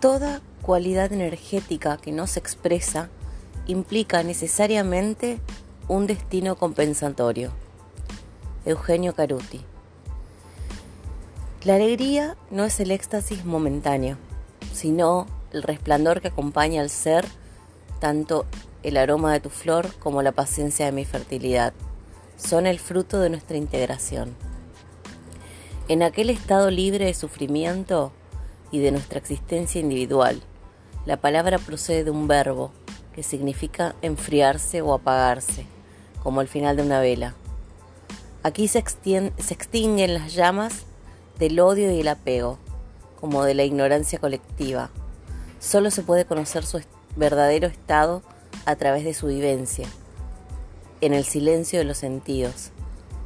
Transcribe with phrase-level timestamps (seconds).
[0.00, 3.08] Toda cualidad energética que no se expresa
[3.66, 5.40] implica necesariamente
[5.88, 7.50] un destino compensatorio.
[8.64, 9.60] Eugenio Caruti.
[11.64, 14.18] La alegría no es el éxtasis momentáneo,
[14.72, 17.24] sino el resplandor que acompaña al ser,
[17.98, 18.46] tanto
[18.84, 21.72] el aroma de tu flor como la paciencia de mi fertilidad.
[22.36, 24.36] Son el fruto de nuestra integración.
[25.88, 28.12] En aquel estado libre de sufrimiento
[28.70, 30.40] y de nuestra existencia individual,
[31.06, 32.72] la palabra procede de un verbo
[33.14, 35.66] que significa enfriarse o apagarse,
[36.22, 37.34] como el final de una vela.
[38.42, 40.84] Aquí se, se extinguen las llamas
[41.38, 42.58] del odio y el apego,
[43.20, 44.90] como de la ignorancia colectiva.
[45.60, 46.80] Solo se puede conocer su
[47.16, 48.22] verdadero estado
[48.66, 49.88] a través de su vivencia,
[51.00, 52.70] en el silencio de los sentidos,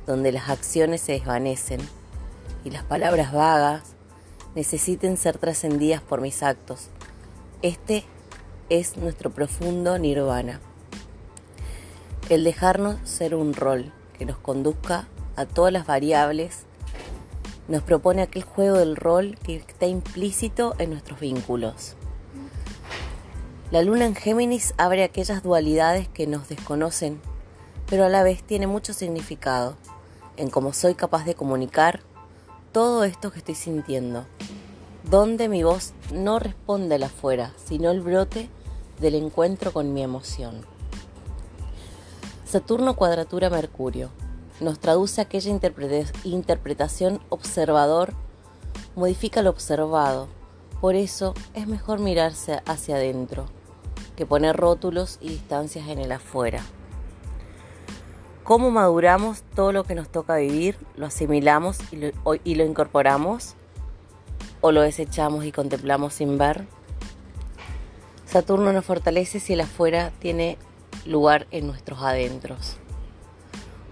[0.06, 1.80] donde las acciones se desvanecen
[2.64, 3.91] y las palabras vagas
[4.54, 6.88] necesiten ser trascendidas por mis actos.
[7.62, 8.04] Este
[8.68, 10.60] es nuestro profundo nirvana.
[12.28, 16.64] El dejarnos ser un rol que nos conduzca a todas las variables
[17.68, 21.96] nos propone aquel juego del rol que está implícito en nuestros vínculos.
[23.70, 27.20] La luna en Géminis abre aquellas dualidades que nos desconocen,
[27.88, 29.76] pero a la vez tiene mucho significado
[30.36, 32.00] en cómo soy capaz de comunicar
[32.72, 34.26] todo esto que estoy sintiendo,
[35.10, 38.48] donde mi voz no responde al afuera, sino el brote
[39.00, 40.64] del encuentro con mi emoción.
[42.44, 44.10] Saturno cuadratura Mercurio
[44.60, 45.50] nos traduce aquella
[46.24, 48.14] interpretación observador,
[48.94, 50.28] modifica lo observado.
[50.80, 53.46] Por eso es mejor mirarse hacia adentro
[54.16, 56.62] que poner rótulos y distancias en el afuera.
[58.44, 60.76] ¿Cómo maduramos todo lo que nos toca vivir?
[60.96, 62.10] ¿Lo asimilamos y lo,
[62.44, 63.54] y lo incorporamos?
[64.62, 66.66] ¿O lo desechamos y contemplamos sin ver?
[68.26, 70.56] Saturno nos fortalece si el afuera tiene
[71.04, 72.76] lugar en nuestros adentros.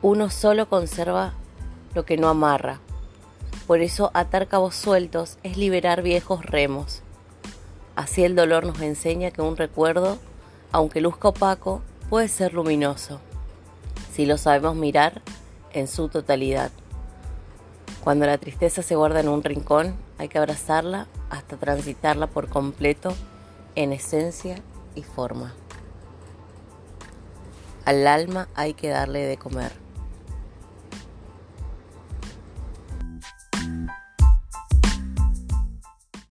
[0.00, 1.34] Uno solo conserva
[1.92, 2.78] lo que no amarra.
[3.66, 7.02] Por eso atar cabos sueltos es liberar viejos remos.
[7.96, 10.18] Así el dolor nos enseña que un recuerdo,
[10.70, 13.20] aunque luzca opaco, puede ser luminoso,
[14.12, 15.20] si lo sabemos mirar
[15.72, 16.70] en su totalidad.
[18.04, 23.14] Cuando la tristeza se guarda en un rincón, hay que abrazarla hasta transitarla por completo
[23.74, 24.56] en esencia
[24.94, 25.54] y forma.
[27.86, 29.72] Al alma hay que darle de comer.